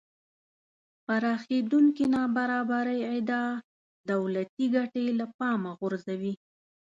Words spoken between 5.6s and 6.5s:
غورځوي